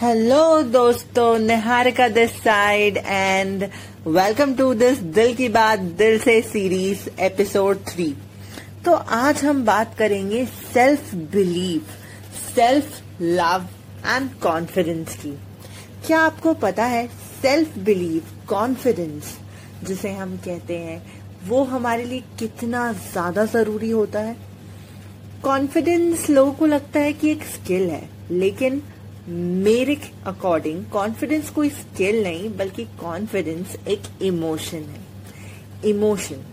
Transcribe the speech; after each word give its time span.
Hello 0.00 0.62
दोस्तों 0.62 1.38
Niharika 1.38 2.06
this 2.08 2.32
side 2.42 2.96
and 2.96 3.64
welcome 4.06 4.54
to 4.54 4.72
this 4.74 4.98
Dil 5.16 5.34
Ki 5.34 5.48
Baat 5.48 5.78
दिल 5.98 6.18
से 6.18 6.40
series 6.42 7.08
episode 7.20 7.78
three 7.88 8.06
तो 8.84 8.92
आज 8.92 9.44
हम 9.44 9.64
बात 9.64 9.96
करेंगे 9.98 10.44
self 10.46 11.14
believe 11.32 11.86
self 12.54 13.02
love 13.22 13.66
and 14.06 14.30
confidence 14.42 15.16
की। 15.16 15.32
क्या 16.06 16.20
आपको 16.20 16.54
पता 16.62 16.84
है 16.84 17.06
सेल्फ 17.42 17.78
बिलीव 17.78 18.22
कॉन्फिडेंस 18.48 19.36
जिसे 19.84 20.12
हम 20.12 20.36
कहते 20.36 20.78
हैं, 20.78 21.02
वो 21.48 21.64
हमारे 21.64 22.04
लिए 22.04 22.22
कितना 22.38 22.92
ज़्यादा 22.92 23.44
ज़रूरी 23.44 23.90
होता 23.90 24.20
है? 24.20 24.36
कॉन्फिडेंस 25.42 26.28
लोगों 26.30 26.52
को 26.52 26.66
लगता 26.66 27.00
है 27.00 27.12
कि 27.12 27.30
एक 27.30 27.42
स्किल 27.42 27.88
है, 27.90 28.08
लेकिन 28.30 28.82
मेरे 29.28 29.96
अकॉर्डिंग 30.26 30.84
कॉन्फिडेंस 30.84 31.50
कोई 31.50 31.70
स्किल 31.70 32.22
नहीं, 32.22 32.56
बल्कि 32.56 32.84
कॉन्फिडेंस 32.84 33.76
एक 33.88 34.02
इमोशन 34.22 34.76
है। 34.76 35.00
इमोशन 35.84 36.44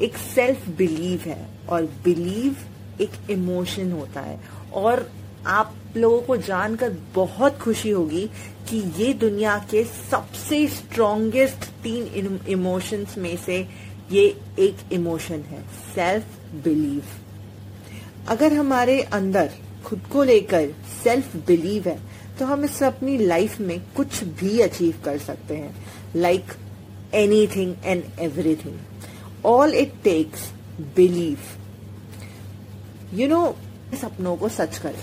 एक 0.00 0.16
सेल्फ 0.16 0.68
बिलीव 0.68 1.20
है, 1.20 1.48
और 1.68 1.84
बिलीव 2.04 2.56
एक 3.00 3.30
इमोशन 3.30 3.92
होता 3.92 4.20
है। 4.20 4.40
और 4.74 5.10
आप 5.46 5.74
लोगों 5.96 6.20
को 6.20 6.36
जानकर 6.36 6.96
बहुत 7.14 7.58
खुशी 7.58 7.90
होगी 7.90 8.26
कि 8.70 8.82
ये 8.98 9.12
दुनिया 9.14 9.58
के 9.70 9.84
सबसे 9.84 10.66
स्ट्रॉन्गेस्ट 10.68 11.68
तीन 11.82 12.40
इमोशंस 12.48 13.18
में 13.18 13.36
से 13.36 13.66
ये 14.12 14.24
एक 14.58 14.92
इमोशन 14.92 15.40
है 15.42 15.62
सेल्फ 15.94 16.24
बिलीव 16.64 17.02
अगर 18.28 18.52
हमारे 18.52 19.02
अंदर 19.02 19.50
खुद 19.84 20.00
को 20.12 20.22
लेकर 20.22 20.74
सेल्फ 21.04 21.36
बिलीव 21.36 21.88
है 21.88 21.98
तो 22.38 22.46
हम 22.46 22.64
इस 22.64 22.82
अपनी 22.82 23.18
लाइफ 23.18 23.60
में 23.60 23.80
कुछ 23.96 24.24
भी 24.24 24.60
अचीव 24.60 25.02
कर 25.04 25.18
सकते 25.18 25.56
हैं 25.56 25.86
like 26.16 26.44
anything 27.46 27.74
and 27.84 28.04
everything 28.56 28.78
all 29.44 29.74
it 29.74 29.94
takes 30.04 30.50
believe 30.96 31.38
you 33.14 33.28
know 33.28 33.56
सपनों 34.02 34.36
को 34.36 34.48
सच 34.48 34.78
करें। 34.78 35.02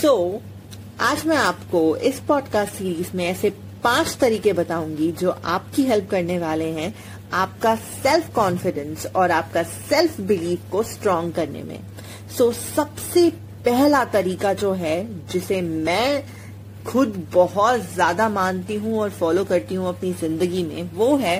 सो 0.00 0.32
so, 0.32 1.00
आज 1.00 1.26
मैं 1.26 1.36
आपको 1.36 1.96
इस 1.96 2.20
पॉडकास्ट 2.20 2.72
सीरीज़ 2.72 3.16
में 3.16 3.24
ऐसे 3.24 3.50
पाँच 3.84 4.16
तरीके 4.20 4.52
बताऊँगी 4.52 5.10
जो 5.12 5.30
आपकी 5.30 5.82
हेल्प 5.82 6.08
करने 6.10 6.38
वाले 6.38 6.70
हैं 6.70 6.94
आपका 7.32 7.74
सेल्फ 7.76 8.34
कॉन्फिडेंस 8.34 9.06
और 9.06 9.30
आपका 9.30 9.62
सेल्फ 9.62 10.20
बिलीफ 10.20 10.70
को 10.72 10.82
स्ट्रांग 10.82 11.32
करने 11.32 11.62
में। 11.62 11.78
सो 12.36 12.44
so, 12.44 12.58
सबसे 12.76 13.28
पहला 13.64 14.04
तरीका 14.04 14.52
जो 14.54 14.72
है 14.72 14.96
जिसे 15.32 15.60
मैं 15.62 16.24
खुद 16.86 17.26
बहुत 17.34 17.80
ज़्यादा 17.94 18.28
मानती 18.28 18.74
हूँ 18.74 18.98
और 19.00 19.10
फॉलो 19.10 19.44
करती 19.44 19.74
हूँ 19.74 19.88
अपनी 19.88 20.12
ज़िंदगी 20.12 20.62
में 20.62 20.90
वो 20.94 21.16
है 21.16 21.38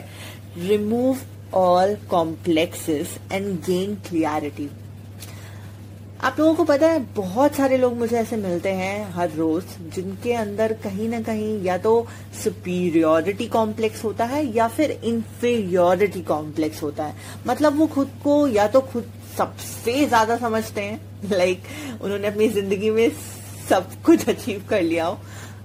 remove 0.58 1.18
all 1.54 1.94
complexes 2.10 3.18
and 3.32 3.46
gain 3.66 3.94
clarity 4.08 4.68
आप 6.22 6.38
लोगों 6.40 6.54
को 6.54 6.64
पता 6.64 6.86
है 6.86 6.98
बहुत 7.14 7.54
सारे 7.54 7.76
लोग 7.76 7.96
मुझे 7.98 8.16
ऐसे 8.16 8.36
मिलते 8.36 8.68
हैं 8.68 9.10
हर 9.12 9.30
रोज 9.30 9.64
जिनके 9.94 10.32
अंदर 10.32 10.72
कहीं 10.72 11.08
ना 11.08 11.20
कहीं 11.22 11.62
या 11.64 11.76
तो 11.78 11.92
सुपीरियोरिटी 12.42 13.46
कॉम्प्लेक्स 13.46 14.04
होता 14.04 14.24
है 14.24 14.44
या 14.56 14.66
फिर 14.68 14.90
इंफीरियोरिटी 14.90 16.20
कॉम्प्लेक्स 16.22 16.82
होता 16.82 17.04
है। 17.04 17.14
मतलब 17.46 17.78
वो 17.78 17.86
खुद 17.86 18.10
को 18.24 18.46
या 18.48 18.66
तो 18.68 18.80
खुद 18.80 19.10
सबसे 19.38 20.04
ज़्यादा 20.06 20.36
समझते 20.36 20.80
हैं 20.80 21.00
लाइक 21.30 21.62
like, 21.62 22.02
उन्होंने 22.02 22.28
अपनी 22.28 22.48
ज़िंदगी 22.48 22.90
में 22.90 23.10
सब 23.70 23.90
कुछ 24.02 24.28
अचीव 24.28 24.64
कर 24.70 24.82
लिया 24.82 25.06
हो। 25.06 25.18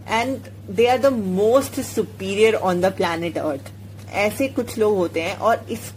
And 0.10 0.48
they 0.70 0.88
are 0.88 0.98
the 0.98 1.14
most 1.14 1.80
superior 1.82 2.56
on 2.56 2.82
the 2.82 2.94
planet 2.94 3.38
earth 3.38 3.72
ऐसे 4.26 4.48
कुछ 4.48 4.78
लोग 4.78 4.98
होते 4.98 5.22
हैं 5.22 5.38
और 5.38 5.66
इस 5.72 5.94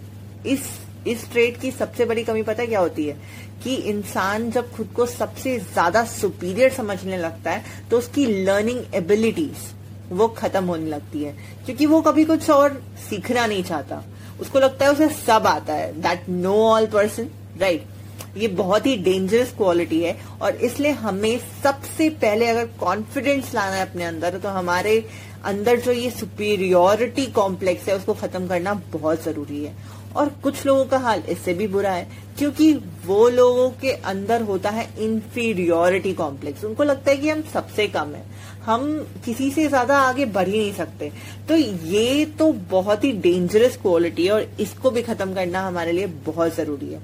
इस 0.46 0.68
इस 1.06 1.30
ट्रेड 1.32 1.56
की 1.56 1.70
सबसे 1.70 2.04
बड़ी 2.04 2.22
कमी 2.24 2.42
पता 2.42 2.64
क्या 2.64 2.80
होती 2.80 3.06
है? 3.06 3.16
कि 3.64 3.74
इंसान 3.90 4.50
जब 4.50 4.70
खुद 4.72 4.88
को 4.96 5.06
सबसे 5.06 5.58
ज़्यादा 5.58 6.04
सुपीरियर 6.06 6.70
समझने 6.72 7.16
लगता 7.18 7.50
है 7.50 7.64
तो 7.90 7.98
उसकी 7.98 8.26
लर्निंग 8.44 8.94
एबिलिटीज 8.94 9.66
वो 10.10 10.28
खत्म 10.28 10.64
होने 10.64 10.86
लगती 10.86 11.22
है। 11.22 11.36
क्योंकि 11.66 11.86
वो 11.86 12.00
कभी 12.02 12.24
कुछ 12.24 12.48
और 12.50 12.82
सीखना 13.08 13.46
नहीं 13.46 13.62
चाहता। 13.64 14.02
उसको 14.40 14.58
लगता 14.58 14.84
है 14.84 14.92
उसे 14.92 15.08
सब 15.08 15.46
आता 15.46 15.74
है। 15.74 15.92
That 16.02 16.28
know 16.28 16.54
all 16.64 16.86
person 16.88 17.28
right 17.60 18.36
ये 18.36 18.48
बहुत 18.48 18.86
ही 18.86 18.96
डेंजरस 18.98 19.52
क्वालिटी 19.56 20.00
है। 20.02 20.16
और 20.42 20.54
इसलिए 20.56 20.90
हमें 20.92 21.38
सबसे 21.62 22.08
पहले 22.16 22.46
अगर 22.46 22.66
कॉन्फिडेंस 22.80 23.54
लाना 23.54 23.76
है 23.76 23.82
अपने 23.82 24.04
अंदर 24.04 24.38
तो 24.38 24.48
हमारे 24.50 24.98
अंदर 25.44 25.80
जो 25.80 25.92
ये 25.92 26.10
सुपीरियोरिटी 26.10 27.26
कॉम्प्लेक्स 27.32 27.88
है, 27.88 27.96
उसको 27.96 28.14
खत्म 28.14 28.46
करना 28.48 28.74
बहुत 28.92 29.22
ज़रूरी 29.24 29.64
है। 29.64 29.74
और 30.18 30.28
कुछ 30.42 30.64
लोगों 30.66 30.84
का 30.84 30.98
हाल 30.98 31.22
इससे 31.28 31.54
भी 31.54 31.66
बुरा 31.68 31.90
है, 31.90 32.06
क्योंकि 32.38 32.72
वो 33.06 33.28
लोगों 33.30 33.68
के 33.80 33.92
अंदर 34.06 34.42
होता 34.42 34.70
है 34.70 34.88
इंफीरियोरिटी 35.00 36.12
कॉम्प्लेक्स 36.14 36.64
उनको 36.64 36.82
लगता 36.84 37.10
है 37.10 37.16
कि 37.16 37.28
हम 37.30 37.42
सबसे 37.52 37.86
कम 37.88 38.14
है। 38.14 38.24
हम 38.64 38.86
किसी 39.24 39.50
से 39.50 39.66
ज़्यादा 39.68 39.98
आगे 39.98 40.24
बढ़ 40.26 40.48
ही 40.48 40.58
नहीं 40.58 40.72
सकते। 40.74 41.10
तो 41.48 41.56
ये 41.56 42.24
तो 42.38 42.52
बहुत 42.70 43.04
ही 43.04 43.12
डेंजरस 43.20 43.76
क्वालिटी 43.82 44.26
है 44.26 44.32
और 44.32 44.46
इसको 44.60 44.90
भी 44.90 45.02
खत्म 45.02 45.34
करना 45.34 45.66
हमारे 45.66 45.92
लिए 45.92 46.06
बहुत 46.26 46.54
ज़रूरी 46.56 46.92
है। 46.92 47.00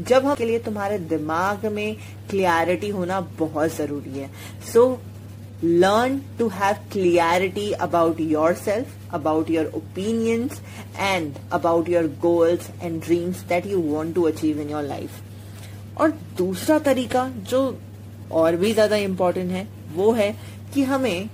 जब 0.00 0.26
हम 0.26 0.34
के 0.34 0.44
लिए 0.44 0.58
तुम्हारे 0.60 0.98
दिमाग 1.10 1.66
में 1.72 1.96
क्लियरिटी 2.30 2.88
होना 2.90 3.20
बहुत 3.38 3.76
ज़रूरी 3.76 4.18
है। 4.18 4.30
So 4.72 4.88
learn 5.64 6.20
to 6.38 6.48
have 6.54 6.76
clarity 6.92 7.70
about 7.72 8.20
yourself 8.56 8.95
about 9.14 9.50
your 9.50 9.70
opinions 9.74 10.60
and 10.98 11.34
about 11.52 11.88
your 11.88 12.06
goals 12.22 12.70
and 12.82 13.02
dreams 13.02 13.40
that 13.40 13.66
you 13.66 13.80
want 13.80 14.14
to 14.14 14.22
achieve 14.22 14.60
in 14.60 14.70
your 14.70 14.82
life 14.82 15.10
और 16.00 16.10
दूसरा 16.38 16.78
तरीका, 16.78 17.28
जो 17.28 17.78
और 18.32 18.56
भी 18.56 18.72
ज़्यादा 18.72 18.96
इम्पोर्टेंट 18.96 19.50
है, 19.50 19.66
वो 19.94 20.12
है 20.12 20.34
कि 20.74 20.82
हमें, 20.82 21.28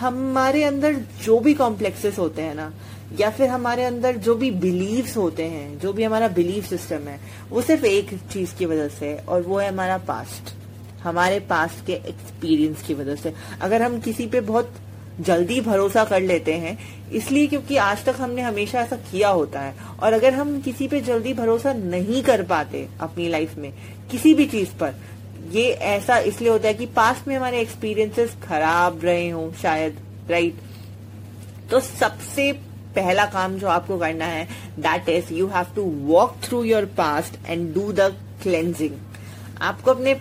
हमारे 0.00 0.62
अंदर 0.64 0.94
जो 1.24 1.38
भी 1.38 1.54
कॉम्प्लेक्सेस 1.54 2.18
होते 2.18 2.42
हैं 2.42 2.54
ना, 2.54 2.72
या 3.20 3.30
फिर 3.30 3.48
हमारे 3.48 3.84
अंदर 3.84 4.16
जो 4.16 4.34
भी 4.34 4.50
बिलीव्स 4.50 5.16
होते 5.16 5.44
हैं, 5.44 5.78
जो 5.78 5.92
भी 5.92 6.04
हमारा 6.04 6.28
बिलीफ 6.28 6.68
सिस्टम 6.68 7.08
है, 7.08 7.20
वो 7.50 7.62
सिर्फ़ 7.62 7.84
एक 7.84 8.14
चीज़ 8.32 8.54
की 8.54 8.66
वजह 8.66 8.88
से 8.88 9.06
है, 9.06 9.16
और 9.18 9.42
वो 9.42 9.58
है 9.58 9.68
हमारा 9.68 9.98
पास्ट 9.98 10.54
हमारे 11.02 11.40
पास्ट 11.40 11.86
के 11.86 11.92
एक्सपीरियंस 11.92 12.82
की 12.82 12.94
वजह 12.94 13.14
से 13.14 13.32
अगर 13.60 13.82
हम 13.82 14.00
किसी 14.00 14.26
पे 14.26 14.40
बहुत 14.40 14.72
जल्दी 15.20 15.60
भरोसा 15.60 16.04
कर 16.04 16.20
लेते 16.20 16.54
हैं, 16.54 16.76
इसलिए 17.12 17.46
क्योंकि 17.46 17.76
आज 17.78 18.04
तक 18.04 18.16
हमने 18.18 18.42
हमेशा 18.42 18.80
ऐसा 18.80 18.96
किया 19.10 19.28
होता 19.30 19.60
है। 19.60 19.74
और 20.02 20.12
अगर 20.12 20.34
हम 20.34 20.60
किसी 20.60 20.88
पे 20.88 21.00
जल्दी 21.00 21.32
भरोसा 21.34 21.72
नहीं 21.72 22.22
कर 22.22 22.42
पाते 22.44 22.86
अपनी 23.00 23.28
लाइफ 23.28 23.56
में, 23.56 23.72
किसी 24.10 24.34
भी 24.34 24.46
चीज़ 24.46 24.74
पर, 24.80 24.94
ये 25.52 25.70
ऐसा 25.70 26.18
इसलिए 26.20 26.50
होता 26.50 26.68
है 26.68 26.74
कि 26.74 26.86
पास्ट 26.86 27.28
में 27.28 27.36
हमारे 27.36 27.60
एक्सपीरियंसेस 27.60 28.36
खराब 28.42 29.00
रहे 29.04 29.28
हों 29.30 29.50
शायद 29.62 29.98
राइट 30.30 30.54
तो 31.70 31.80
सबसे 31.80 32.52
पहला 32.96 33.24
काम 33.26 33.56
जो 33.58 33.68
आपको 33.68 33.98
करना 33.98 34.24
है 34.26 34.46
that 34.78 35.08
is 35.08 35.32
you 35.34 35.46
have 35.46 35.66
to 35.76 35.82
walk 36.06 36.36
through 36.44 36.62
your 36.64 36.84
past 36.96 37.38
and 37.46 37.72
do 37.74 37.92
the 37.92 38.00
cleansing 38.42 38.96
आपको 39.62 39.90
अपने, 39.90 40.16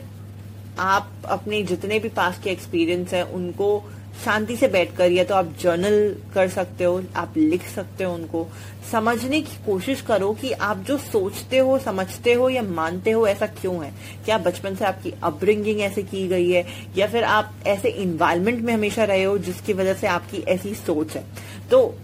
आप 0.79 1.11
अपने 1.25 1.61
जितने 1.63 1.99
भी 1.99 2.09
पास्ट 2.11 2.43
के 2.43 2.49
एक्सपीरियंस 2.49 3.13
है, 3.13 3.23
उनको 3.25 3.83
शांति 4.23 4.55
से 4.55 4.67
बैठकर 4.67 5.11
या 5.11 5.23
तो 5.23 5.35
आप 5.35 5.53
जर्नल 5.59 6.15
कर 6.33 6.47
सकते 6.47 6.83
हो, 6.83 7.03
आप 7.15 7.33
लिख 7.37 7.67
सकते 7.69 8.03
हो 8.03 8.13
उनको। 8.13 8.47
समझने 8.91 9.41
की 9.41 9.65
कोशिश 9.65 10.01
करो 10.01 10.33
कि 10.33 10.51
आप 10.51 10.77
जो 10.77 10.97
सोचते 10.97 11.57
हो, 11.57 11.79
समझते 11.79 12.33
हो 12.33 12.49
या 12.49 12.61
मानते 12.61 13.11
हो 13.11 13.27
ऐसा 13.27 13.45
क्यों 13.45 13.85
है? 13.85 13.93
क्या 14.25 14.37
बचपन 14.37 14.75
से 14.75 14.85
आपकी 14.85 15.13
अपब्रिंगिंग 15.23 15.81
ऐसे 15.81 16.03
की 16.03 16.27
गई 16.27 16.51
है? 16.51 16.65
या 16.97 17.07
फिर 17.07 17.23
आप 17.23 17.53
ऐसे 17.67 17.89
इन्वायरमेंट 17.89 18.61
में 18.61 18.73
हमेशा 18.73 19.03
रहे 19.03 19.23
हो 19.23 19.37
जिसकी 19.37 19.73
वजह 19.73 19.93
से 19.93 20.07
आपकी 20.07 20.37
ऐसी 20.37 20.73
सोच 20.73 21.15
है? 21.15 21.23
तो 21.71 21.95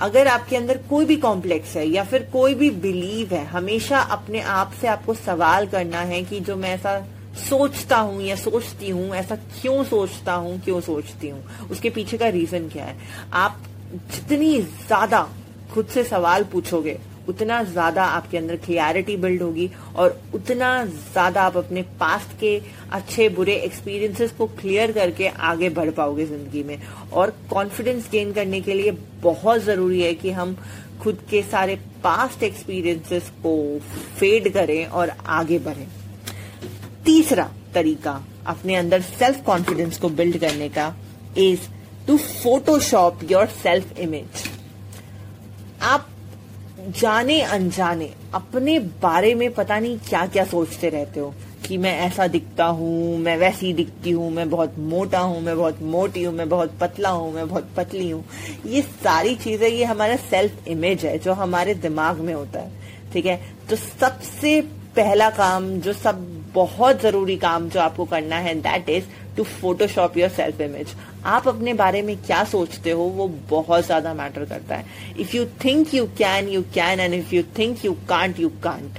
अगर 0.00 0.28
आपके 0.28 0.56
अंदर 0.56 0.78
कोई 0.78 1.04
भी 1.04 1.16
कॉम्प्लेक्स 1.16 1.76
है 1.76 1.88
या 1.88 2.04
फिर 2.04 2.28
कोई 2.32 2.54
भी 2.54 2.70
बिलीव 2.70 3.34
है, 3.34 3.44
हमेशा 3.44 3.98
अपने 3.98 4.40
आप 4.40 4.72
से 4.80 4.86
आपको 4.86 5.14
सवाल 5.14 5.66
करना 5.66 6.00
है 6.00 6.22
कि 6.22 6.40
जो 6.40 6.56
मैं 6.56 6.70
ऐसा 6.70 7.06
सोचता 7.38 7.96
हूँ 7.96 8.22
या 8.22 8.36
सोचती 8.36 8.90
हूँ, 8.90 9.14
ऐसा 9.14 9.36
क्यों 9.36 9.82
सोचता 9.84 10.32
हूँ, 10.34 10.60
क्यों 10.60 10.80
सोचती 10.80 11.28
हूँ? 11.28 11.42
उसके 11.70 11.90
पीछे 11.90 12.18
का 12.18 12.28
रीजन 12.30 12.68
क्या 12.68 12.84
है? 12.84 12.96
आप 13.32 13.62
जितनी 14.12 14.60
ज़्यादा 14.60 15.28
खुद 15.72 15.86
से 15.86 16.04
सवाल 16.04 16.44
पूछोगे, 16.44 16.98
उतना 17.28 17.62
ज़्यादा 17.64 18.04
आपके 18.04 18.38
अंदर 18.38 18.56
क्लियरिटी 18.56 19.16
बिल्ड 19.16 19.42
होगी 19.42 19.70
और 19.96 20.20
उतना 20.34 20.84
ज़्यादा 20.84 21.42
आप 21.42 21.56
अपने 21.56 21.82
पास्ट 22.00 22.38
के 22.40 22.60
अच्छे 22.92 23.28
बुरे 23.28 23.54
एक्सपीरियंसेस 23.56 24.32
को 24.38 24.46
क्लियर 24.60 24.92
करके 24.92 25.28
आगे 25.28 25.68
बढ़ 25.70 25.90
पाओगे 25.90 26.26
ज़िंदगी 26.26 26.62
में। 26.62 26.78
और 27.12 27.34
कॉन्फिडेंस 27.50 28.08
गेन 28.10 28.32
करने 28.32 28.60
के 28.60 28.74
लिए 28.74 28.90
बहुत 29.22 29.60
ज़रूरी 29.62 30.00
है 30.02 30.14
कि 30.14 30.30
हम 30.30 30.56
खुद 31.02 31.18
के 31.30 31.42
सारे 31.42 31.76
पास्ट 32.04 32.42
एक्सपीरियंसेस 32.42 33.30
को 33.42 33.56
फेड 34.18 34.52
करें 34.52 34.86
और 34.86 35.12
आगे 35.26 35.58
बढ़ें। 35.58 35.86
तीसरा 37.04 37.50
तरीका 37.74 38.24
अपने 38.46 38.74
अंदर 38.74 39.00
सेल्फ 39.00 39.44
कॉन्फिडेंस 39.44 39.98
को 39.98 40.08
बिल्ड 40.08 40.38
करने 40.38 40.68
का 40.68 40.94
is 41.38 41.60
to 42.06 42.16
Photoshop 42.16 43.20
yourself 43.46 43.98
image 43.98 44.48
आप 45.82 46.08
जाने 46.88 47.40
अनजाने 47.40 48.14
अपने 48.34 48.78
बारे 48.78 49.34
में 49.34 49.54
पता 49.54 49.78
नहीं 49.78 49.98
क्या 49.98 50.26
क्या 50.26 50.44
सोचते 50.44 50.88
रहते 50.88 51.20
हो 51.20 51.34
कि 51.68 51.76
मैं 51.76 51.98
ऐसा 51.98 52.26
दिखता 52.26 52.64
हूँ, 52.64 53.18
मैं 53.18 53.36
वैसी 53.36 53.72
दिखती 53.72 54.10
हूँ, 54.10 54.30
मैं 54.30 54.50
बहुत 54.50 54.74
मोटा 54.78 55.18
हूँ, 55.18 55.40
मैं 55.40 55.56
बहुत 55.56 55.82
मोटी 55.82 56.24
हूँ, 56.24 56.34
मैं 56.34 56.48
बहुत 56.48 56.72
पतला 56.80 57.08
हूँ, 57.08 57.32
मैं 57.34 57.48
बहुत 57.48 57.68
पतली 57.76 58.10
हूँ। 58.10 58.24
ये 58.66 58.82
सारी 58.82 59.34
चीज़ें, 59.34 59.68
ये 59.68 59.84
हमारा 59.84 60.16
सेल्फ 60.16 60.68
इमेज 60.68 61.04
है 61.04 61.18
जो 61.18 61.32
हमारे 61.32 61.74
दिमाग 61.74 62.18
में 62.18 62.34
होता 62.34 62.60
है, 62.60 62.70
ठीक 63.12 63.26
है? 63.26 63.40
तो 63.70 63.76
सबसे 63.76 64.60
पहला 64.96 65.30
काम, 65.30 65.68
जो 65.80 65.92
सब 65.92 66.43
बहुत 66.54 67.00
ज़रूरी 67.02 67.36
काम 67.36 67.68
जो 67.68 67.80
आपको 67.80 68.04
करना 68.04 68.36
है 68.38 68.54
that 68.60 68.88
is 68.88 69.04
to 69.36 69.44
Photoshop 69.44 70.16
yourself 70.30 70.60
image 70.60 70.94
आप 71.26 71.48
अपने 71.48 71.74
बारे 71.74 72.02
में 72.02 72.16
क्या 72.16 72.42
सोचते 72.44 72.90
हो, 72.90 73.02
वो 73.02 73.28
बहुत 73.50 73.86
ज़्यादा 73.86 74.14
मैटर 74.14 74.44
करता 74.44 74.76
है. 74.76 74.84
If 75.18 75.36
you 75.36 75.44
think 75.64 75.94
you 75.94 76.04
can 76.18 76.48
you 76.48 76.62
can 76.74 77.00
and 77.00 77.14
if 77.14 77.34
you 77.34 77.42
think 77.58 77.84
you 77.84 77.92
can't 78.08 78.40
you 78.40 78.48
can't 78.64 78.98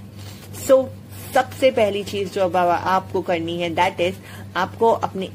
so 0.67 0.87
सबसे 1.33 1.71
पहली 1.71 2.03
चीज़ 2.03 2.33
जो 2.33 2.41
अब 2.41 2.55
आपको 2.55 3.21
करनी 3.21 3.57
है 3.61 3.69
दैट 3.75 4.01
इज़ 4.01 4.15
आपको 4.57 4.91
अपनी 4.91 5.29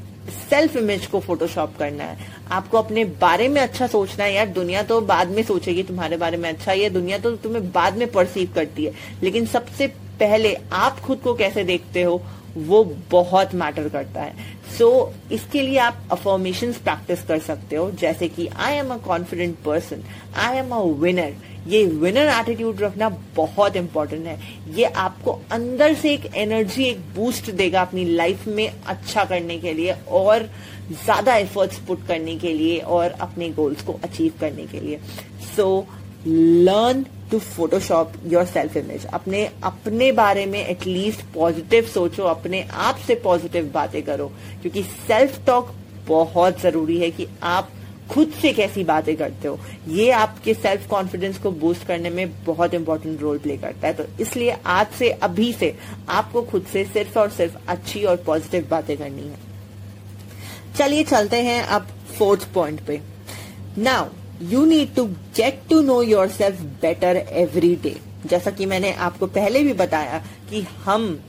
सेल्फ 0.49 0.75
इमेज 0.77 1.05
को 1.07 1.19
फोटोशॉप 1.19 1.75
करना 1.77 2.03
है. 2.03 2.29
आपको 2.51 2.77
अपने 2.77 3.03
बारे 3.21 3.47
में 3.47 3.59
अच्छा 3.61 3.87
सोचना 3.87 4.23
है, 4.25 4.33
यार, 4.33 4.47
दुनिया 4.47 4.81
तो 4.83 4.99
बाद 5.01 5.29
में 5.29 5.41
सोचेगी 5.43 5.83
तुम्हारे 5.83 6.17
बारे 6.17 6.37
में 6.37 6.47
अच्छा 6.49 6.71
ये 6.73 6.89
दुनिया 6.89 7.17
तो 7.17 7.31
तुम्हें 7.37 7.71
बाद 7.71 7.97
में 7.97 8.11
परसीव 8.11 8.51
करती 8.55 8.85
है. 8.85 8.93
लेकिन 9.23 9.45
सबसे 9.47 9.87
पहले 10.21 10.55
आप 10.73 10.99
खुद 10.99 11.19
को 11.19 11.33
कैसे 11.35 11.63
देखते 11.63 12.01
हो 12.03 12.21
वो 12.57 12.83
बहुत 13.11 13.53
मैटर 13.55 13.87
करता 13.89 14.21
है। 14.21 14.49
सो 14.77 14.87
so, 14.87 15.31
इसके 15.33 15.61
लिए 15.61 15.77
आप 15.79 16.01
अफॉर्मेशन 16.11 16.71
प्रैक्टिस 16.73 17.21
कर 17.25 17.39
सकते 17.39 17.75
हो 17.75 17.89
जैसे 17.91 18.27
कि 18.27 18.47
I 18.47 18.73
am 18.75 18.89
a 18.93 18.97
confident 19.05 19.55
person 19.65 20.03
I 20.37 20.57
am 20.57 20.71
a 20.71 20.81
winner 21.01 21.33
ये 21.67 21.83
विनर 21.85 22.29
एटीट्यूड 22.31 22.81
रखना 22.81 23.09
बहुत 23.35 23.75
इंपॉर्टेंट 23.75 24.25
है। 24.27 24.37
ये 24.75 24.85
आपको 24.85 25.39
अंदर 25.51 25.93
से 25.93 26.13
एक 26.13 26.25
एनर्जी 26.35 26.83
एक 26.85 26.99
बूस्ट 27.15 27.51
देगा 27.51 27.81
अपनी 27.81 28.05
लाइफ 28.05 28.47
में 28.47 28.67
अच्छा 28.67 29.25
करने 29.25 29.57
के 29.59 29.73
लिए 29.73 29.95
और 30.11 30.49
ज़्यादा 30.91 31.35
एफर्ट्स 31.35 31.79
पुट 31.87 32.05
करने 32.07 32.35
के 32.37 32.53
लिए 32.53 32.77
और 32.79 33.11
अपने 33.21 33.49
गोल्स 33.51 33.83
को 33.83 33.99
अचीव 34.03 34.33
करने 34.39 34.65
के 34.67 34.79
लिए। 34.79 34.99
So 35.55 35.85
learn 36.27 37.05
to 37.31 37.39
Photoshop 37.39 38.13
yourself 38.45 38.77
image 38.77 39.05
अपने 39.05 39.45
अपने 39.63 40.11
बारे 40.11 40.45
में 40.45 40.59
एटलीस्ट 40.59 41.21
पॉजिटिव 41.33 41.85
सोचो, 41.85 42.23
अपने 42.23 42.61
आप 42.61 42.97
से 43.07 43.15
पॉजिटिव 43.15 43.71
बातें 43.73 44.01
करो, 44.03 44.31
क्योंकि 44.61 44.83
सेल्फ 44.83 45.45
टॉक 45.45 45.73
बहुत 46.07 46.59
ज़रूरी 46.61 46.99
है 46.99 47.11
कि 47.11 47.27
आप 47.43 47.69
खुद 48.11 48.31
से 48.41 48.51
कैसी 48.53 48.83
बातें 48.83 49.15
करते 49.17 49.47
हो। 49.47 49.59
ये 49.87 50.09
आपके 50.11 50.53
सेल्फ 50.53 50.87
कॉन्फिडेंस 50.89 51.37
को 51.37 51.51
बूस्ट 51.51 51.85
करने 51.87 52.09
में 52.09 52.43
बहुत 52.45 52.73
इंपॉर्टेंट 52.73 53.21
रोल 53.21 53.37
प्ले 53.37 53.57
करता 53.57 53.87
है। 53.87 53.93
तो 53.93 54.05
इसलिए 54.19 54.55
आज 54.65 54.87
से, 54.89 55.09
अभी 55.09 55.51
से 55.53 55.75
आपको 56.09 56.41
खुद 56.41 56.65
से 56.73 56.83
सिर्फ़ 56.85 57.19
और 57.19 57.29
सिर्फ़ 57.29 57.57
अच्छी 57.67 58.03
और 58.03 58.15
पॉजिटिव 58.25 58.67
बातें 58.71 58.97
करनी 58.97 59.21
है। 59.21 59.37
चलिए 60.77 61.03
चलते 61.03 61.41
हैं 61.41 61.61
अब 61.63 61.87
फोर्थ 62.17 62.51
पॉइंट 62.53 62.81
पे। 62.81 62.99
Now 63.77 64.05
you 64.41 64.65
need 64.65 64.95
to 64.95 65.05
get 65.05 65.61
to 65.69 65.81
know 65.81 66.01
yourself 66.27 66.61
better 66.61 67.17
every 67.17 67.75
day 67.75 67.95
जैसा 68.25 68.51
कि 68.51 68.65
मैंने 68.65 68.93
आपको 68.93 69.27
पहले 69.27 69.63
भी 69.63 69.73
बताया 69.73 70.23
कि 70.49 70.61
हम 70.61 71.19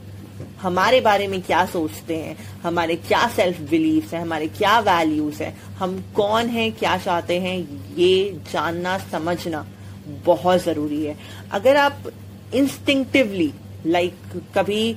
हमारे 0.61 1.01
बारे 1.01 1.27
में 1.29 1.43
क्या 1.43 1.67
सोचते 1.67 2.17
हैं 2.17 2.37
हमारे 2.63 2.97
क्या 2.97 3.29
सेल्फ 3.29 3.61
बिलीफ 3.61 4.15
है 4.15 4.23
हमारे 4.23 4.47
क्या 4.49 4.79
वैल्यूज़ 4.79 5.43
है 5.43 5.57
हम 5.79 6.05
कौन 6.17 6.47
हैं 6.47 6.73
क्या 6.73 6.97
चाहते 6.99 7.41
हैं 7.41 7.59
ये 7.99 8.41
जानना 8.53 8.99
समझना 8.99 9.67
बहुत 10.25 10.63
ज़रूरी 10.63 11.05
है। 11.05 11.19
अगर 11.53 11.77
आप 11.77 12.03
इंस्टिंक्टिवली 12.55 13.53
लाइक 13.87 14.15
like, 14.15 14.59
कभी 14.59 14.97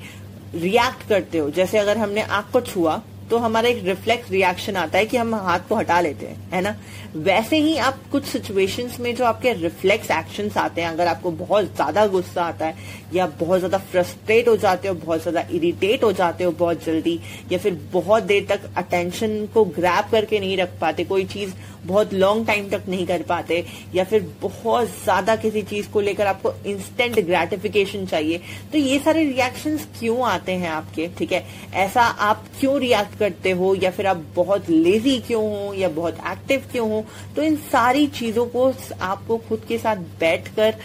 रिएक्ट 0.56 1.10
करते 1.10 1.38
हो 1.38 1.50
जैसे 1.50 1.78
अगर 1.78 1.98
हमने 1.98 2.22
आँख 2.22 2.52
को 2.52 2.62
छुआ 2.62 3.02
तो 3.30 3.38
हमारा 3.38 3.70
एक 3.70 3.84
रिफ्लेक्स 3.86 4.32
रिएक्शन 4.32 4.76
आता 4.76 4.98
है 4.98 5.06
कि 5.06 5.18
हम 5.18 5.36
हाथ 5.36 5.60
को 5.70 5.76
हटा 5.76 6.00
लेते 6.02 6.26
हैं, 6.26 6.50
है 6.52 6.62
ना? 6.62 6.76
वैसे 7.16 7.58
ही 7.58 7.78
आप 7.78 8.00
कुछ 8.12 8.26
सिचुएशंस 8.26 9.00
में 9.00 9.16
जो 9.16 9.26
आपके 9.26 9.54
रिफ्लेक्स 9.54 10.12
एक्शन 10.12 10.50
आते 10.58 10.82
हैं, 10.82 10.90
अगर 10.90 11.08
आपको 11.08 11.32
बहुत 11.32 11.66
ज़्यादा 11.66 12.06
गुस्सा 12.08 12.44
आता 12.44 12.66
है, 12.66 12.76
या 13.14 13.28
बहुत 13.28 13.60
ज़्यादा 13.60 13.78
फ्रस्ट्रेट 13.78 14.48
हो 14.48 14.58
जाते 14.58 14.88
हो, 14.88 14.94
बहुत 14.94 15.22
ज़्यादा 15.22 15.46
इरिटेट 15.52 16.04
हो 16.04 16.12
जाते 16.12 16.44
हो 16.44 16.52
बहुत 16.52 16.86
जल्दी, 16.86 17.20
या 17.52 17.58
फिर 17.58 17.80
बहुत 17.92 18.24
देर 18.24 18.46
तक 18.50 18.70
अटेंशन 18.78 19.46
को 19.54 19.66
ग्रैप 19.66 20.12
करके 20.12 20.40
नहीं 20.40 20.58
रख 20.58 20.80
पाते, 20.82 21.04
कोई 21.04 21.26
चीज़ 21.26 21.54
बहुत 21.86 22.14
लॉन्ग 22.14 22.46
टाइम 22.48 22.70
तक 22.70 22.84
नहीं 22.90 23.06
कर 23.08 23.22
पाते, 23.24 23.64
या 23.96 24.04
फिर 24.04 24.28
बहुत 24.42 24.88
ज़्यादा 25.04 25.36
किसी 25.36 25.62
चीज़ 25.64 25.90
को 25.90 26.02
लेकर 26.02 26.28
आपको 26.28 26.54
इंस्टेंट 26.68 27.20
ग्रेटिफिकेशन 27.20 28.06
चाहिए 28.06 28.42
तो 28.72 28.78
ये 28.78 29.00
सारे 29.00 29.24
रिएक्शंस 29.26 29.88
क्यों 30.00 30.22
आते 30.28 30.52
हैं 30.54 30.70
आपके? 30.70 31.08
ठीक 31.18 31.32
है? 31.32 31.44
ऐसा 31.76 32.02
आप 32.02 32.46
क्यों 32.60 32.80
रिएक्ट 32.80 33.18
करते 33.20 33.52
हो, 33.52 33.74
या 33.76 33.92
फिर 33.92 34.08
आप 34.08 34.26
बहुत 34.36 34.70
लेजी 34.70 35.18
क्यों 35.28 35.44
हो, 35.46 35.74
या 35.74 35.90
बहुत 35.92 36.18
एक्टिव 36.32 36.68
क्यों 36.72 36.90
हो? 36.90 37.04
तो 37.36 37.42
इन 37.44 37.56
सारी 37.72 38.08
चीज़ों 38.10 38.46
को 38.48 38.72
आपको 39.04 39.38
खुद 39.40 39.66
के 39.68 39.78
साथ 39.78 39.96
बैठकर 40.20 40.76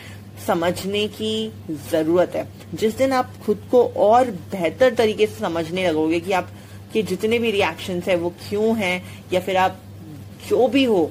समझने 0.46 1.06
की 1.11 1.53
ज़रूरत 1.91 2.32
है। 2.37 2.49
जिस 2.75 2.96
दिन 2.96 3.12
आप 3.12 3.32
खुद 3.44 3.67
को 3.70 3.85
और 3.99 4.31
बेहतर 4.53 4.94
तरीके 4.94 5.26
से 5.26 5.41
समझने 5.41 5.88
लगोगे 5.88 6.20
कि 6.20 6.32
आप 6.32 6.50
के 6.93 7.03
जितने 7.03 7.38
भी 7.38 7.50
रिएक्शंस 7.50 8.08
है 8.08 8.17
वो 8.17 8.31
क्यों 8.49 8.76
हैं, 8.76 9.03
या 9.32 9.41
फिर 9.41 9.56
आप 9.56 9.81
जो 10.49 10.69
भी 10.69 10.85
हो 10.85 11.11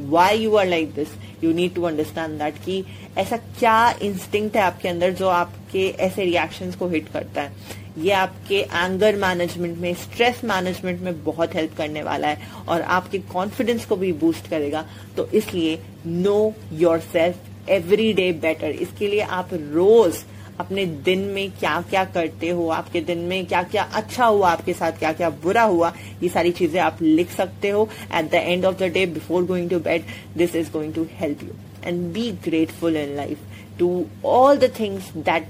why 0.00 0.38
you 0.38 0.54
are 0.56 0.66
like 0.66 0.94
this 0.94 1.08
you 1.44 1.52
need 1.54 1.74
to 1.74 1.82
understand 1.82 2.38
that 2.38 2.54
कि 2.64 2.84
ऐसा 3.18 3.36
क्या 3.36 3.90
इंस्टिंक्ट 4.02 4.56
है 4.56 4.62
आपके 4.62 4.88
अंदर 4.88 5.12
जो 5.12 5.28
आपके 5.28 5.86
ऐसे 6.00 6.24
रिएक्शंस 6.24 6.76
को 6.76 6.88
हिट 6.88 7.08
करता 7.12 7.42
है। 7.42 7.78
ये 7.98 8.12
आपके 8.12 8.56
एंगर 8.56 9.16
मैनेजमेंट 9.16 9.78
में 9.78 9.92
स्ट्रेस 9.94 10.40
मैनेजमेंट 10.44 11.00
में 11.02 11.22
बहुत 11.24 11.54
हेल्प 11.54 11.76
करने 11.76 12.02
वाला 12.02 12.28
है 12.28 12.64
और 12.68 12.82
आपके 12.96 13.18
कॉन्फिडेंस 13.32 13.84
को 13.84 13.96
भी 13.96 14.12
बूस्ट 14.20 14.48
करेगा। 14.50 14.84
तो 15.16 15.26
इसलिए 15.34 15.78
know 16.06 16.52
yourself 17.12 17.68
every 17.70 18.12
day 18.12 18.32
better 18.42 18.70
इसके 18.82 19.08
लिए 19.08 19.20
आप 19.20 19.48
रोज 19.54 20.24
अपने 20.60 20.84
दिन 21.04 21.20
में 21.34 21.50
क्या 21.52 21.80
क्या 21.90 22.04
करते 22.14 22.48
हो, 22.48 22.68
आपके 22.70 23.00
दिन 23.02 23.18
में 23.28 23.44
क्या 23.46 23.62
क्या 23.64 23.82
अच्छा 23.82 24.26
हुआ, 24.26 24.50
आपके 24.50 24.72
साथ 24.72 24.98
क्या 24.98 25.12
क्या 25.12 25.30
बुरा 25.42 25.62
हुआ, 25.64 25.92
ये 26.22 26.28
सारी 26.28 26.52
चीज़ें 26.52 26.80
आप 26.80 27.02
लिख 27.02 27.30
सकते 27.30 27.70
हो। 27.70 27.88
At 28.14 28.30
the 28.30 28.34
end 28.34 28.64
of 28.64 28.76
the 28.78 28.90
day 28.92 29.04
before 29.08 29.44
going 29.46 29.70
to 29.70 29.78
bed 29.80 30.04
this 30.36 30.56
is 30.56 30.70
going 30.72 30.94
to 30.94 31.06
help 31.12 31.42
you 31.42 31.50
and 31.84 32.02
be 32.12 32.30
grateful 32.44 32.96
in 32.96 33.14
life 33.16 33.38
to 33.78 34.04
all 34.26 34.56
the 34.58 34.72
things 34.80 35.12
that 35.18 35.46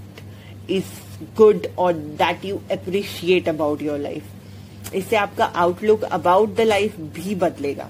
is 0.71 0.85
good 1.37 1.67
और 1.79 1.93
that 1.93 2.45
you 2.45 2.61
appreciate 2.73 3.49
about 3.49 3.83
your 3.83 3.99
life 3.99 4.95
इससे 4.95 5.17
आपका 5.17 5.45
outlook 5.45 6.03
about 6.05 6.55
the 6.57 6.61
life 6.61 6.97
भी 7.17 7.35
बदलेगा। 7.37 7.89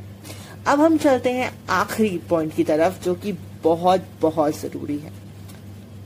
अब 0.68 0.80
हम 0.80 0.96
चलते 0.98 1.30
हैं 1.32 1.50
आखिरी 1.70 2.18
पॉइंट 2.30 2.54
की 2.54 2.64
तरफ़, 2.64 3.02
जो 3.04 3.14
कि 3.14 3.32
बहुत 3.62 4.06
बहुत 4.20 4.56
ज़रूरी 4.56 4.96
है। 4.98 5.12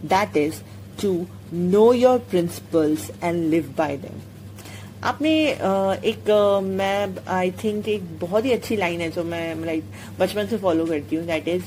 That 0.05 0.37
is 0.37 0.61
to 1.03 1.27
know 1.53 1.93
your 1.93 2.19
principles 2.31 3.11
and 3.23 3.45
live 3.51 3.75
by 3.79 3.97
them 3.97 4.21
आपने 5.05 5.33
एक 6.11 6.31
मैं 6.65 7.17
आई 7.33 7.51
थिंक 7.65 7.89
एक 7.89 8.03
बहुत 8.21 8.45
ही 8.45 8.53
अच्छी 8.53 8.77
लाइन 8.77 9.01
है 9.01 9.11
जो 9.11 9.25
मैं 9.25 9.55
लाइक 9.65 9.85
बचपन 10.21 10.47
से 10.47 10.57
फॉलो 10.59 10.87
करती 10.87 11.17
हूँ 11.17 11.27
that 11.27 11.49
is 11.49 11.65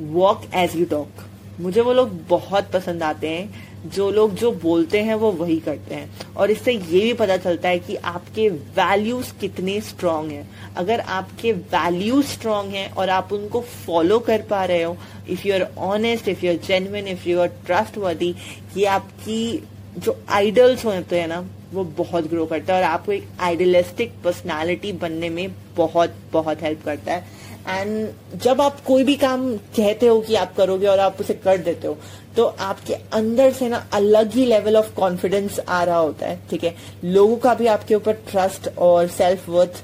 walk 0.00 0.44
as 0.54 0.76
you 0.76 0.84
talk 0.86 1.24
मुझे 1.60 1.80
वो 1.80 1.92
लोग 1.92 2.10
बहुत 2.28 2.70
पसंद 2.72 3.02
आते 3.02 3.28
हैं। 3.28 3.67
जो 3.86 4.10
लोग 4.10 4.34
जो 4.34 4.52
बोलते 4.52 5.02
हैं, 5.02 5.14
वो 5.14 5.32
वही 5.32 5.58
करते 5.60 5.94
हैं। 5.94 6.34
और 6.36 6.50
इससे 6.50 6.72
ये 6.72 7.00
भी 7.00 7.12
पता 7.12 7.36
चलता 7.36 7.68
है 7.68 7.78
कि 7.78 7.96
आपके 7.96 8.48
वैल्यूज़ 8.48 9.32
कितने 9.40 9.80
स्ट्रांग 9.80 10.30
हैं। 10.30 10.74
अगर 10.76 11.00
आपके 11.00 11.52
वैल्यूज़ 11.52 12.26
स्ट्रांग 12.26 12.70
हैं 12.70 12.90
और 12.92 13.10
आप 13.10 13.32
उनको 13.32 13.60
फॉलो 13.60 14.18
कर 14.18 14.42
पा 14.42 14.64
रहे 14.64 14.82
हो 14.82 14.96
if 15.28 15.48
you 15.48 15.54
are 15.54 15.68
honest 15.78 16.28
if 16.28 16.46
you 16.46 16.52
are 16.52 16.58
genuine 16.58 17.08
if 17.08 17.28
you 17.28 17.40
are 17.40 17.46
trustworthy 17.98 18.34
कि 18.74 18.84
आपकी 18.84 19.68
जो 19.98 20.22
आइडल्स 20.28 20.84
होते 20.84 21.20
हैं 21.20 21.28
ना, 21.28 21.44
वो 21.72 21.84
बहुत 21.84 22.28
ग्रो 22.28 22.46
करता 22.46 22.74
है। 22.74 22.82
और 22.82 22.88
आपको 22.88 23.12
एक 23.12 23.28
आइडियलिस्टिक 23.40 24.12
पर्सनालिटी 24.24 24.92
बनने 24.92 25.28
में 25.30 25.54
बहुत 25.76 26.14
बहुत 26.32 26.62
हेल्प 26.62 26.84
करता 26.84 27.14
है। 27.14 27.37
एंड 27.68 28.38
जब 28.42 28.60
आप 28.60 28.80
कोई 28.80 29.04
भी 29.04 29.14
काम 29.16 29.46
कहते 29.76 30.06
हो 30.06 30.20
कि 30.20 30.34
आप 30.34 30.54
करोगे 30.56 30.86
और 30.86 30.98
आप 30.98 31.20
उसे 31.20 31.34
कर 31.34 31.58
देते 31.58 31.88
हो 31.88 31.96
तो 32.36 32.44
आपके 32.44 32.94
अंदर 33.12 33.52
से 33.52 33.68
ना 33.68 33.86
अलग 33.92 34.32
ही 34.32 34.44
लेवल 34.46 34.76
ऑफ़ 34.76 34.94
कॉन्फिडेंस 34.94 35.60
आ 35.68 35.82
रहा 35.84 35.98
होता 35.98 36.26
है 36.26 36.40
ठीक 36.50 36.64
है? 36.64 36.74
लोगों 37.04 37.36
का 37.36 37.54
भी 37.54 37.66
आपके 37.66 37.94
ऊपर 37.94 38.12
ट्रस्ट 38.30 38.68
और 38.78 39.08
सेल्फ 39.16 39.48
वर्थ 39.48 39.82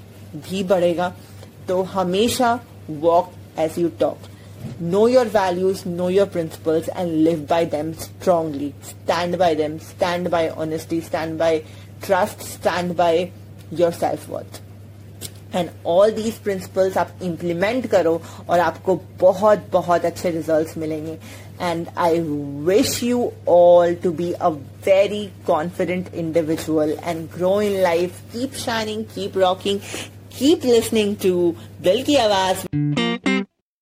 भी 0.50 0.62
बढ़ेगा। 0.64 1.12
तो 1.68 1.82
हमेशा 1.82 2.58
walk 2.90 3.32
as 3.58 3.78
you 3.78 3.88
talk 4.00 4.32
know 4.82 5.00
your 5.12 5.24
values, 5.32 5.80
know 5.86 6.06
your 6.08 6.24
principles, 6.34 6.86
and 7.00 7.16
live 7.24 7.40
by 7.48 7.64
them 7.72 7.88
strongly. 8.04 8.68
Stand 8.90 9.36
by 9.42 9.50
them, 9.54 9.74
stand 9.88 10.30
by 10.34 10.40
honesty, 10.62 11.00
stand 11.10 11.38
by 11.42 11.52
trust 12.06 12.40
stand 12.48 12.94
by 12.96 13.18
your 13.72 13.92
self 13.92 14.28
worth 14.30 14.60
and 15.54 15.70
all 15.86 16.10
these 16.10 16.38
principles 16.44 16.98
आप 16.98 17.18
implement 17.22 17.86
करो 17.86 18.20
और 18.48 18.60
आपको 18.60 19.00
बहुत 19.20 19.66
बहुत 19.72 20.04
अच्छे 20.04 20.30
result 20.30 20.76
मिलेंगे. 20.78 21.18
And 21.60 21.86
I 21.98 22.20
wish 22.68 23.02
you 23.02 23.30
all 23.48 23.94
to 23.94 24.12
be 24.12 24.32
a 24.32 24.48
very 24.86 25.24
confident 25.46 26.14
individual 26.14 26.96
and 27.04 27.28
grow 27.36 27.60
in 27.60 27.80
life 27.82 28.20
keep 28.32 28.54
shining 28.64 29.04
keep 29.14 29.38
rocking 29.38 29.80
keep 30.38 30.64
listening 30.64 31.16
to 31.22 31.54
Dil 31.82 32.02
Ki 32.02 32.16
Awaaz 32.16 32.66